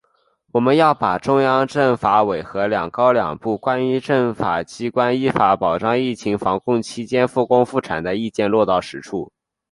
[0.51, 9.31] 我们要把中央政法委和‘两高两部’《关于政法机关依法保障疫情防控期间复工复产的意见》落到实处